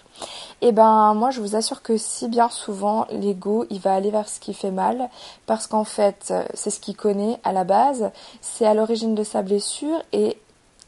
Et 0.62 0.69
eh 0.69 0.73
ben 0.73 1.14
moi 1.14 1.31
je 1.31 1.40
vous 1.40 1.54
assure 1.54 1.83
que 1.83 1.97
si 1.97 2.26
bien 2.26 2.49
souvent 2.49 3.07
l'ego 3.11 3.66
il 3.71 3.78
va 3.78 3.95
aller 3.95 4.11
vers 4.11 4.28
ce 4.28 4.40
qui 4.40 4.52
fait 4.52 4.73
mal 4.73 5.09
parce 5.47 5.69
qu'en 5.69 5.85
fait 5.85 6.35
c'est 6.54 6.71
ce 6.71 6.81
qu'il 6.81 6.97
connaît 6.97 7.38
à 7.45 7.52
la 7.52 7.62
base, 7.62 8.11
c'est 8.40 8.66
à 8.66 8.75
l'origine 8.75 9.14
de 9.14 9.23
sa 9.23 9.42
blessure 9.42 10.02
et 10.12 10.38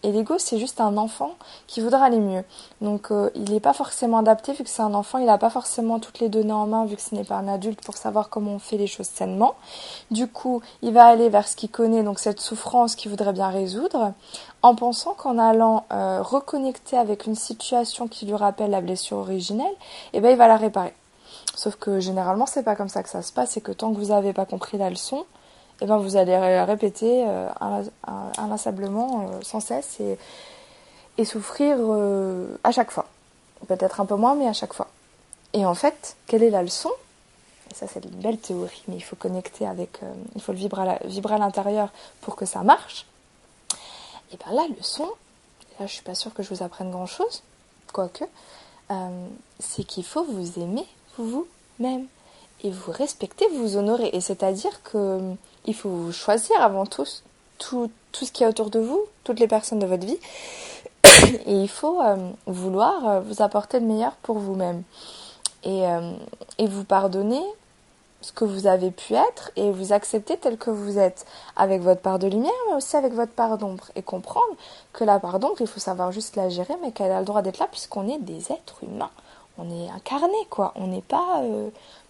Et 0.05 0.13
l'ego, 0.13 0.35
c'est 0.37 0.59
juste 0.59 0.83
un 0.83 0.99
enfant 0.99 1.33
qui 1.67 1.81
voudra 1.81 2.05
aller 2.05 2.19
mieux. 2.19 2.45
Donc, 2.83 3.11
euh, 3.11 3.31
il 3.35 3.51
n'est 3.51 3.61
pas 3.61 3.73
forcément 3.73 4.19
adapté 4.19 4.53
vu 4.53 4.63
que 4.63 4.69
c'est 4.69 4.83
un 4.83 4.93
enfant. 4.93 5.17
Il 5.17 5.25
n'a 5.25 5.39
pas 5.39 5.49
forcément 5.49 5.99
toutes 5.99 6.21
les 6.21 6.29
données 6.29 6.53
en 6.53 6.67
main 6.67 6.85
vu 6.85 6.97
que 6.97 7.01
ce 7.01 7.15
n'est 7.15 7.25
pas 7.25 7.37
un 7.37 7.49
adulte 7.49 7.83
pour 7.83 7.97
savoir 7.97 8.29
comment 8.29 8.53
on 8.53 8.59
fait 8.59 8.77
les 8.77 8.87
choses 8.87 9.07
sainement. 9.07 9.55
Du 10.11 10.29
coup, 10.29 10.61
il 10.83 10.93
va 10.93 11.07
aller 11.07 11.31
vers 11.31 11.49
ce 11.49 11.57
qu'il 11.57 11.71
connaît, 11.71 12.03
donc 12.03 12.19
cette 12.19 12.41
souffrance 12.41 12.97
qu'il 12.97 13.11
voudrait 13.11 13.33
bien 13.33 13.49
résoudre, 13.49 14.13
en 14.61 14.75
pensant 14.75 15.15
qu'en 15.15 15.39
allant 15.39 15.87
euh, 15.91 16.21
reconnecter 16.21 16.99
avec 16.99 17.25
une 17.25 17.35
situation 17.35 18.07
qui 18.07 18.27
lui 18.27 18.35
rappelle 18.35 18.73
la 18.73 18.83
blessure 18.83 19.17
originelle, 19.17 19.75
eh 20.13 20.21
ben, 20.21 20.31
il 20.33 20.37
va 20.37 20.49
la 20.49 20.59
réparer. 20.59 20.95
Sauf 21.55 21.77
que 21.77 21.99
généralement, 21.99 22.45
c'est 22.45 22.63
pas 22.63 22.77
comme 22.77 22.91
ça 22.91 23.03
que 23.03 23.09
ça 23.09 23.23
se 23.23 23.33
passe. 23.33 23.53
C'est 23.53 23.63
que 23.63 23.73
tant 23.73 23.91
que 23.91 23.99
vous 23.99 24.09
n'avez 24.09 24.35
pas 24.35 24.45
compris 24.45 24.77
la 24.77 24.91
leçon, 24.91 25.25
eh 25.81 25.87
ben 25.87 25.99
vous 25.99 26.17
allez 26.17 26.37
répéter 26.63 27.25
euh, 27.27 27.49
inlassablement 28.39 29.29
euh, 29.29 29.41
sans 29.43 29.61
cesse 29.61 29.99
et, 30.01 30.19
et 31.19 31.25
souffrir 31.25 31.77
euh, 31.81 32.57
à 32.63 32.71
chaque 32.71 32.91
fois. 32.91 33.07
Peut-être 33.67 34.01
un 34.01 34.07
peu 34.07 34.15
moins, 34.15 34.35
mais 34.35 34.47
à 34.47 34.53
chaque 34.53 34.73
fois. 34.73 34.89
Et 35.53 35.67
en 35.67 35.75
fait, 35.75 36.17
quelle 36.27 36.43
est 36.43 36.51
la 36.51 36.63
leçon? 36.63 36.91
Et 37.71 37.75
ça, 37.75 37.87
c'est 37.87 38.05
une 38.05 38.21
belle 38.21 38.39
théorie, 38.39 38.83
mais 38.89 38.97
il 38.97 39.01
faut 39.01 39.17
connecter 39.17 39.67
avec, 39.67 40.01
il 40.35 40.43
faut 40.43 40.53
le 40.53 40.59
vibrer 40.59 41.35
à, 41.35 41.39
l'intérieur 41.39 41.89
pour 42.21 42.37
que 42.37 42.45
ça 42.45 42.63
marche. 42.63 43.07
Et 44.33 44.37
bien 44.37 44.55
la 44.55 44.69
leçon, 44.77 45.09
là, 45.81 45.87
je 45.87 45.93
suis 45.93 46.03
pas 46.03 46.15
sûre 46.15 46.35
que 46.35 46.43
je 46.43 46.53
vous 46.53 46.63
apprenne 46.63 46.91
grand-chose, 46.91 47.43
quoique, 47.93 48.25
c'est 49.61 49.85
qu'il 49.85 50.05
faut 50.05 50.25
vous 50.25 50.59
aimer 50.59 50.87
vous-même 51.17 52.07
et 52.63 52.71
vous 52.71 52.93
respecter, 52.93 53.47
vous 53.57 53.77
honorer. 53.77 54.11
Et 54.13 54.21
c'est-à-dire 54.21 54.83
que 54.83 55.35
il 55.67 55.75
faut 55.75 56.13
choisir 56.13 56.61
avant 56.61 56.87
tout, 56.87 57.07
tout, 57.59 57.91
tout 58.13 58.25
ce 58.25 58.33
qui 58.33 58.45
est 58.45 58.47
autour 58.47 58.71
de 58.71 58.81
vous, 58.81 59.01
toutes 59.25 59.41
les 59.41 59.49
personnes 59.49 59.79
de 59.79 59.87
votre 59.87 60.07
vie. 60.07 60.19
Et 61.47 61.55
il 61.55 61.69
faut 61.69 62.01
euh, 62.03 62.17
vouloir 62.47 63.09
euh, 63.09 63.21
vous 63.21 63.43
apporter 63.43 63.81
le 63.81 63.87
meilleur 63.87 64.13
pour 64.23 64.39
vous-même. 64.39 64.83
Et, 65.63 65.87
euh, 65.87 66.13
et 66.59 66.67
vous 66.67 66.85
pardonner 66.85 67.43
ce 68.21 68.33
que 68.33 68.45
vous 68.45 68.67
avez 68.67 68.91
pu 68.91 69.15
être 69.15 69.51
et 69.57 69.71
vous 69.71 69.93
accepter 69.93 70.37
tel 70.37 70.57
que 70.57 70.71
vous 70.71 70.99
êtes, 70.99 71.27
avec 71.57 71.83
votre 71.83 72.01
part 72.01 72.19
de 72.19 72.27
lumière, 72.27 72.53
mais 72.69 72.77
aussi 72.77 72.97
avec 72.97 73.13
votre 73.13 73.33
part 73.33 73.59
d'ombre. 73.59 73.91
Et 73.97 74.03
comprendre 74.03 74.55
que 74.93 75.05
la 75.05 75.19
part 75.19 75.39
d'ombre, 75.39 75.57
il 75.61 75.67
faut 75.67 75.81
savoir 75.81 76.13
juste 76.13 76.37
la 76.37 76.49
gérer, 76.49 76.75
mais 76.83 76.93
qu'elle 76.93 77.13
a 77.13 77.21
le 77.21 77.27
droit 77.27 77.43
d'être 77.43 77.59
là 77.59 77.69
puisqu'on 77.71 78.09
est 78.09 78.19
des 78.19 78.53
êtres 78.53 78.83
humains. 78.83 79.11
On 79.57 79.71
est 79.71 79.89
incarné, 79.91 80.37
quoi. 80.51 80.73
On 80.75 80.89
n'est 80.89 81.03
pas 81.03 81.43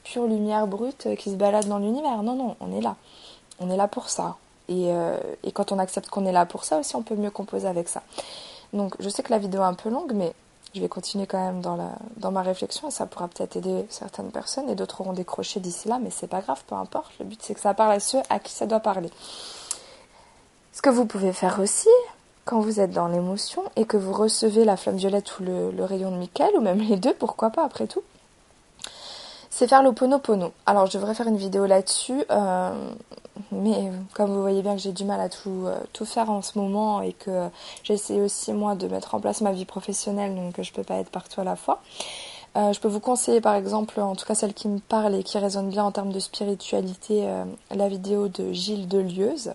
pure 0.03 0.27
lumière 0.27 0.67
brute 0.67 1.15
qui 1.17 1.31
se 1.31 1.35
balade 1.35 1.67
dans 1.67 1.79
l'univers. 1.79 2.23
Non, 2.23 2.35
non, 2.35 2.57
on 2.61 2.73
est 2.73 2.81
là 2.81 2.97
on 3.59 3.71
est 3.71 3.77
là 3.77 3.89
pour 3.89 4.09
ça. 4.09 4.37
Euh, 4.71 5.19
et, 5.43 5.53
quand 5.53 5.73
on 5.73 5.79
accepte 5.79 6.09
qu'on 6.09 6.27
est 6.27 6.33
là 6.33 6.47
pour 6.47 6.65
ça 6.65 6.79
aussi, 6.79 6.97
on 6.97 7.03
peut 7.03 7.17
mieux 7.17 7.31
composer 7.31 7.69
avec 7.69 7.89
ça. 7.89 8.03
Donc 8.73 8.95
je 8.99 9.09
sais 9.09 9.23
que 9.23 9.31
la 9.31 9.39
vidéo 9.39 9.61
est 9.61 9.67
un 9.67 9.75
peu 9.75 9.91
longue, 9.91 10.13
mais 10.15 10.33
je 10.75 10.81
vais 10.81 10.89
continuer 10.89 11.27
quand 11.27 11.39
même 11.39 11.61
dans, 11.61 12.31
ma 12.31 12.43
réflexion 12.43 12.89
et 12.89 12.91
ça 12.91 13.07
pourra 13.07 13.29
peut-être 13.29 13.57
aider 13.57 13.87
certaines 13.91 14.31
personnes 14.31 14.69
et 14.69 14.75
d'autres 14.75 15.03
auront 15.03 15.13
décroché 15.13 15.61
d'ici 15.61 15.89
là, 15.89 16.01
mais 16.03 16.11
c'est 16.11 16.27
pas 16.27 16.41
grave, 16.41 16.63
peu 16.67 16.75
importe. 16.75 17.13
Le 17.21 17.27
but 17.27 17.41
c'est 17.43 17.55
que 17.55 17.61
ça 17.61 17.75
parle 17.75 17.93
à 17.93 18.01
ceux 18.01 18.21
à 18.31 18.41
qui 18.41 18.53
ça 18.53 18.67
doit 18.67 18.81
parler. 18.81 19.11
Ce 20.73 20.83
que 20.83 20.91
vous 20.91 21.05
pouvez 21.05 21.33
faire 21.33 21.61
aussi, 21.61 21.89
quand 22.45 22.59
vous 22.59 22.81
êtes 22.81 22.91
dans 22.91 23.07
l'émotion 23.07 23.63
et 23.77 23.85
que 23.85 23.97
vous 23.97 24.13
recevez 24.13 24.65
la 24.65 24.77
flamme 24.77 24.97
violette 24.97 25.39
ou 25.39 25.45
le, 25.45 25.71
le 25.71 25.85
rayon 25.85 26.11
de 26.11 26.17
Michael, 26.17 26.57
ou 26.57 26.61
même 26.61 26.81
les 26.81 26.97
deux, 26.97 27.15
pourquoi 27.15 27.51
pas 27.51 27.65
après 27.65 27.87
tout, 27.87 28.03
c'est 29.51 29.69
faire 29.69 29.85
l'oponopono. 29.85 30.53
Alors 30.67 30.87
je 30.87 30.99
devrais 30.99 31.15
faire 31.15 31.29
une 31.29 31.37
vidéo 31.37 31.65
là-dessus, 31.67 32.25
euh, 32.29 32.93
mais 33.63 33.91
comme 34.15 34.31
vous 34.33 34.41
voyez 34.41 34.63
bien 34.63 34.75
que 34.75 34.81
j'ai 34.81 34.93
du 34.93 35.05
mal 35.05 35.21
à 35.21 35.29
tout, 35.29 35.65
euh, 35.67 35.79
tout 35.93 36.05
faire 36.05 36.31
en 36.31 36.43
ce 36.43 36.59
moment 36.59 37.01
et 37.01 37.13
que 37.13 37.49
j'essaie 37.83 38.21
aussi 38.21 38.53
moi 38.53 38.75
de 38.75 38.89
mettre 38.89 39.15
en 39.15 39.21
place 39.21 39.41
ma 39.41 39.53
vie 39.53 39.65
professionnelle, 39.65 40.35
donc 40.35 40.61
je 40.61 40.73
peux 40.73 40.83
pas 40.83 40.97
être 40.97 41.11
partout 41.11 41.41
à 41.41 41.45
la 41.45 41.57
fois. 41.57 41.81
Euh, 42.57 42.73
je 42.73 42.81
peux 42.81 42.89
vous 42.89 43.01
conseiller 43.01 43.41
par 43.41 43.55
exemple, 43.55 44.01
en 44.01 44.15
tout 44.15 44.27
cas 44.27 44.35
celle 44.35 44.55
qui 44.55 44.69
me 44.69 44.79
parle 44.79 45.15
et 45.15 45.23
qui 45.23 45.39
résonne 45.39 45.71
bien 45.71 45.85
en 45.85 45.93
termes 45.93 46.13
de 46.13 46.21
spiritualité, 46.21 47.27
la 47.71 47.89
vidéo 47.89 48.29
de 48.29 48.53
Gilles 48.53 48.89
Delieuse, 48.89 49.55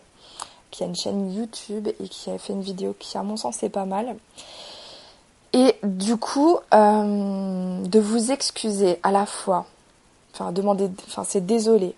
qui 0.72 0.84
a 0.84 0.88
une 0.88 0.96
chaîne 0.96 1.34
YouTube 1.34 1.88
et 1.88 2.08
qui 2.08 2.29
a 2.29 2.38
fait 2.38 2.53
une 2.53 2.62
vidéo 2.62 2.96
qui 2.98 3.18
à 3.18 3.24
mon 3.24 3.38
sens 3.38 3.63
est 3.63 3.70
pas 3.70 3.86
mal. 3.86 4.15
Et 5.53 5.75
du 5.84 6.18
coup, 6.18 6.58
de 6.72 8.00
vous 8.00 8.32
excuser 8.32 9.00
à 9.03 9.12
la 9.12 9.25
fois 9.25 9.65
enfin 10.34 10.51
demander, 10.51 10.89
enfin 11.08 11.24
c'est 11.24 11.46
désolé, 11.46 11.96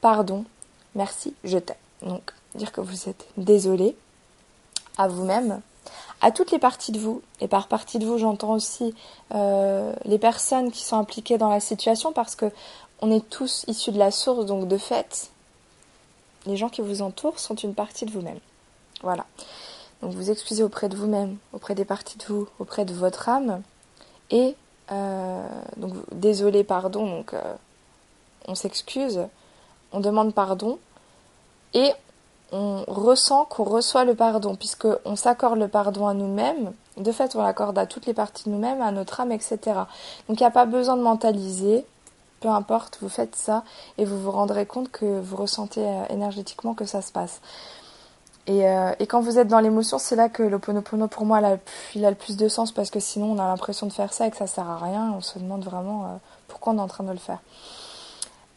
pardon, 0.00 0.44
merci, 0.94 1.34
je 1.44 1.58
t'aime. 1.58 1.76
Donc 2.02 2.32
dire 2.54 2.72
que 2.72 2.80
vous 2.80 3.08
êtes 3.08 3.26
désolé 3.36 3.96
à 4.98 5.08
vous-même, 5.08 5.60
à 6.20 6.30
toutes 6.30 6.50
les 6.50 6.58
parties 6.58 6.92
de 6.92 6.98
vous. 6.98 7.22
Et 7.40 7.48
par 7.48 7.68
partie 7.68 7.98
de 7.98 8.06
vous, 8.06 8.18
j'entends 8.18 8.52
aussi 8.52 8.94
euh, 9.34 9.94
les 10.04 10.18
personnes 10.18 10.70
qui 10.70 10.82
sont 10.82 10.96
impliquées 10.96 11.38
dans 11.38 11.50
la 11.50 11.60
situation 11.60 12.12
parce 12.12 12.34
que 12.34 12.50
on 13.00 13.10
est 13.10 13.28
tous 13.28 13.64
issus 13.66 13.90
de 13.90 13.98
la 13.98 14.12
source, 14.12 14.46
donc 14.46 14.68
de 14.68 14.78
fait, 14.78 15.30
les 16.46 16.56
gens 16.56 16.68
qui 16.68 16.82
vous 16.82 17.02
entourent 17.02 17.40
sont 17.40 17.56
une 17.56 17.74
partie 17.74 18.06
de 18.06 18.12
vous-même. 18.12 18.38
Voilà. 19.02 19.26
Donc 20.02 20.12
vous 20.14 20.30
excusez 20.30 20.62
auprès 20.62 20.88
de 20.88 20.96
vous-même, 20.96 21.36
auprès 21.52 21.74
des 21.74 21.84
parties 21.84 22.18
de 22.18 22.24
vous, 22.24 22.48
auprès 22.60 22.84
de 22.84 22.94
votre 22.94 23.28
âme, 23.28 23.62
et 24.30 24.54
euh, 24.92 25.46
donc 25.76 25.94
désolé, 26.12 26.62
pardon, 26.62 27.06
donc 27.06 27.34
euh, 27.34 27.54
on 28.46 28.54
s'excuse, 28.54 29.26
on 29.92 30.00
demande 30.00 30.34
pardon 30.34 30.78
et 31.74 31.92
on 32.52 32.84
ressent 32.86 33.46
qu'on 33.46 33.64
reçoit 33.64 34.04
le 34.04 34.14
pardon, 34.14 34.56
puisque 34.56 34.86
on 35.04 35.16
s'accorde 35.16 35.58
le 35.58 35.68
pardon 35.68 36.06
à 36.06 36.14
nous-mêmes. 36.14 36.72
De 36.98 37.10
fait, 37.10 37.34
on 37.34 37.42
l'accorde 37.42 37.78
à 37.78 37.86
toutes 37.86 38.04
les 38.04 38.12
parties 38.12 38.44
de 38.44 38.50
nous-mêmes, 38.50 38.82
à 38.82 38.92
notre 38.92 39.20
âme, 39.20 39.32
etc. 39.32 39.58
Donc 40.28 40.38
il 40.38 40.42
n'y 40.42 40.46
a 40.46 40.50
pas 40.50 40.66
besoin 40.66 40.96
de 40.96 41.02
mentaliser. 41.02 41.86
Peu 42.40 42.48
importe, 42.48 42.98
vous 43.00 43.08
faites 43.08 43.36
ça 43.36 43.64
et 43.96 44.04
vous 44.04 44.20
vous 44.20 44.30
rendrez 44.30 44.66
compte 44.66 44.90
que 44.90 45.20
vous 45.20 45.36
ressentez 45.36 45.80
euh, 45.80 46.04
énergétiquement 46.10 46.74
que 46.74 46.84
ça 46.84 47.00
se 47.00 47.12
passe. 47.12 47.40
Euh, 48.48 48.92
et, 48.98 49.06
quand 49.06 49.20
vous 49.20 49.38
êtes 49.38 49.46
dans 49.46 49.60
l'émotion, 49.60 49.98
c'est 49.98 50.16
là 50.16 50.28
que 50.28 50.42
l'oponopono 50.42 51.06
pour 51.06 51.24
moi 51.24 51.40
il 51.94 52.04
a, 52.04 52.10
le 52.10 52.16
plus 52.16 52.36
de 52.36 52.48
sens 52.48 52.72
parce 52.72 52.90
que 52.90 52.98
sinon 52.98 53.32
on 53.32 53.38
a 53.38 53.46
l'impression 53.46 53.86
de 53.86 53.92
faire 53.92 54.12
ça 54.12 54.26
et 54.26 54.30
que 54.32 54.36
ça 54.36 54.48
sert 54.48 54.68
à 54.68 54.78
rien. 54.78 55.14
On 55.16 55.20
se 55.20 55.38
demande 55.38 55.64
vraiment 55.64 56.04
euh, 56.04 56.08
pourquoi 56.48 56.72
on 56.72 56.78
est 56.78 56.82
en 56.82 56.88
train 56.88 57.04
de 57.04 57.12
le 57.12 57.18
faire. 57.18 57.38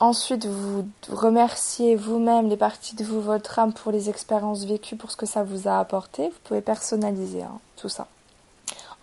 Ensuite, 0.06 0.46
vous 0.46 0.86
remerciez 1.10 1.96
vous-même 1.96 2.48
les 2.48 2.58
parties 2.58 2.96
de 2.96 3.04
vous, 3.04 3.22
votre 3.22 3.58
âme 3.58 3.74
pour 3.74 3.92
les 3.92 4.08
expériences 4.08 4.64
vécues, 4.64 4.96
pour 4.96 5.10
ce 5.10 5.18
que 5.18 5.26
ça 5.26 5.44
vous 5.44 5.68
a 5.68 5.80
apporté. 5.80 6.30
Vous 6.30 6.38
pouvez 6.44 6.62
personnaliser 6.62 7.42
hein, 7.42 7.60
tout 7.76 7.90
ça 7.90 8.06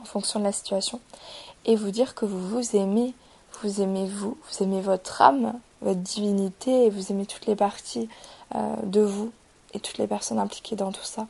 en 0.01 0.05
fonction 0.05 0.39
de 0.39 0.45
la 0.45 0.53
situation 0.53 1.01
et 1.65 1.75
vous 1.75 1.91
dire 1.91 2.15
que 2.15 2.25
vous 2.25 2.39
vous 2.39 2.77
aimez. 2.77 3.15
Vous 3.65 3.83
aimez 3.83 4.07
vous, 4.07 4.39
vous 4.49 4.63
aimez 4.63 4.81
votre 4.81 5.21
âme, 5.23 5.55
votre 5.81 5.99
divinité 5.99 6.87
et 6.87 6.91
vous 6.91 7.11
aimez 7.11 7.27
toutes 7.27 7.47
les 7.47 7.57
parties 7.57 8.09
euh, 8.55 8.77
de 8.85 9.01
vous 9.01 9.33
et 9.75 9.81
toutes 9.81 9.99
les 9.99 10.07
personnes 10.07 10.39
impliquées 10.39 10.77
dans 10.77 10.93
tout 10.93 11.03
ça. 11.03 11.27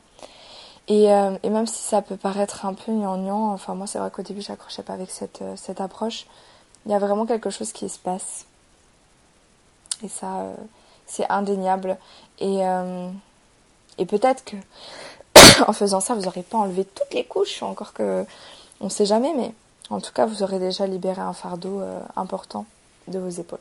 Et, 0.87 1.11
euh, 1.11 1.35
et 1.41 1.49
même 1.49 1.65
si 1.65 1.81
ça 1.81 2.03
peut 2.03 2.17
paraître 2.17 2.67
un 2.67 2.75
peu 2.75 2.91
gnangnan, 2.91 3.51
enfin 3.51 3.73
moi 3.73 3.87
c'est 3.87 3.97
vrai 3.97 4.11
qu'au 4.11 4.21
début 4.21 4.43
j'accrochais 4.43 4.83
pas 4.83 4.93
avec 4.93 5.09
cette, 5.09 5.41
euh, 5.41 5.55
cette 5.55 5.81
approche, 5.81 6.27
il 6.85 6.91
y 6.91 6.95
a 6.95 6.99
vraiment 6.99 7.25
quelque 7.25 7.49
chose 7.49 7.71
qui 7.71 7.89
se 7.89 7.97
passe. 7.97 8.45
Et 10.03 10.09
ça, 10.09 10.41
euh, 10.41 10.55
c'est 11.05 11.29
indéniable. 11.29 11.97
Et, 12.39 12.61
et 13.97 14.05
peut-être 14.05 14.43
que 14.43 14.57
en 15.67 15.73
faisant 15.73 15.99
ça, 15.99 16.13
vous 16.13 16.23
n'aurez 16.23 16.43
pas 16.43 16.57
enlevé 16.57 16.83
toutes 16.83 17.13
les 17.13 17.23
couches, 17.23 17.63
encore 17.63 17.93
que 17.93 18.25
on 18.81 18.85
ne 18.85 18.89
sait 18.89 19.05
jamais, 19.05 19.33
mais 19.35 19.53
en 19.89 20.01
tout 20.01 20.11
cas 20.11 20.25
vous 20.25 20.43
aurez 20.43 20.59
déjà 20.59 20.87
libéré 20.87 21.21
un 21.21 21.33
fardeau 21.33 21.81
important 22.15 22.65
de 23.07 23.19
vos 23.19 23.29
épaules. 23.29 23.59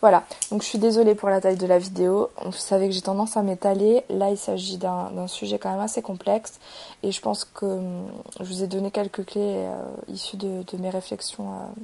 Voilà, 0.00 0.24
donc 0.50 0.62
je 0.62 0.68
suis 0.68 0.78
désolée 0.78 1.14
pour 1.14 1.30
la 1.30 1.40
taille 1.40 1.56
de 1.56 1.66
la 1.66 1.78
vidéo. 1.78 2.30
Vous 2.44 2.52
savez 2.52 2.86
que 2.88 2.94
j'ai 2.94 3.00
tendance 3.00 3.36
à 3.36 3.42
m'étaler. 3.42 4.04
Là, 4.10 4.30
il 4.30 4.36
s'agit 4.36 4.76
d'un 4.76 5.26
sujet 5.26 5.58
quand 5.58 5.70
même 5.70 5.80
assez 5.80 6.02
complexe. 6.02 6.60
Et 7.02 7.12
je 7.12 7.20
pense 7.20 7.44
que 7.44 7.64
hum, 7.64 8.06
je 8.40 8.44
vous 8.44 8.62
ai 8.62 8.66
donné 8.66 8.90
quelques 8.90 9.24
clés 9.24 9.66
euh, 9.66 9.82
issues 10.08 10.36
de, 10.36 10.64
mes 10.78 10.90
réflexions 10.90 11.50
euh, 11.50 11.82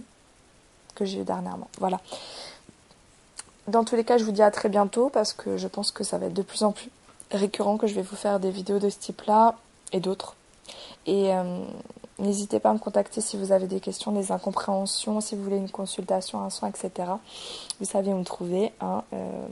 que 0.94 1.04
j'ai 1.04 1.20
eues 1.20 1.24
dernièrement. 1.24 1.68
Voilà. 1.78 2.00
Dans 3.72 3.84
tous 3.84 3.96
les 3.96 4.04
cas, 4.04 4.18
je 4.18 4.24
vous 4.24 4.32
dis 4.32 4.42
à 4.42 4.50
très 4.50 4.68
bientôt 4.68 5.08
parce 5.08 5.32
que 5.32 5.56
je 5.56 5.66
pense 5.66 5.92
que 5.92 6.04
ça 6.04 6.18
va 6.18 6.26
être 6.26 6.34
de 6.34 6.42
plus 6.42 6.62
en 6.62 6.72
plus 6.72 6.90
récurrent 7.30 7.78
que 7.78 7.86
je 7.86 7.94
vais 7.94 8.02
vous 8.02 8.16
faire 8.16 8.38
des 8.38 8.50
vidéos 8.50 8.78
de 8.78 8.90
ce 8.90 8.98
type-là 8.98 9.56
et 9.92 10.00
d'autres. 10.00 10.36
Et 11.06 11.30
hum, 11.32 11.64
N'hésitez 12.22 12.60
pas 12.60 12.70
à 12.70 12.74
me 12.74 12.78
contacter 12.78 13.20
si 13.20 13.36
vous 13.36 13.50
avez 13.50 13.66
des 13.66 13.80
questions, 13.80 14.12
des 14.12 14.30
incompréhensions, 14.30 15.20
si 15.20 15.34
vous 15.34 15.42
voulez 15.42 15.56
une 15.56 15.70
consultation, 15.70 16.40
un 16.40 16.50
soin, 16.50 16.68
etc. 16.68 17.08
Vous 17.80 17.86
savez 17.86 18.12
où 18.12 18.18
me 18.18 18.24
trouver. 18.24 18.72
Hein, 18.80 19.02
euh, 19.12 19.46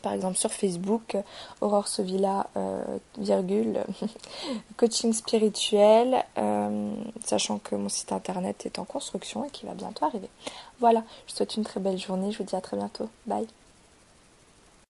par 0.00 0.12
exemple 0.12 0.36
sur 0.36 0.50
Facebook, 0.50 1.16
Aurore 1.60 1.88
Sevilla, 1.88 2.48
euh, 2.56 2.82
virgule, 3.18 3.80
coaching 4.76 5.12
spirituel, 5.12 6.24
euh, 6.38 6.94
sachant 7.24 7.58
que 7.58 7.74
mon 7.74 7.88
site 7.88 8.12
internet 8.12 8.66
est 8.66 8.78
en 8.78 8.84
construction 8.84 9.44
et 9.44 9.50
qui 9.50 9.66
va 9.66 9.74
bientôt 9.74 10.04
arriver. 10.04 10.28
Voilà, 10.80 11.00
je 11.26 11.32
vous 11.32 11.36
souhaite 11.36 11.56
une 11.56 11.64
très 11.64 11.80
belle 11.80 11.98
journée, 11.98 12.32
je 12.32 12.38
vous 12.38 12.44
dis 12.44 12.56
à 12.56 12.60
très 12.60 12.76
bientôt. 12.76 13.08
Bye 13.26 13.46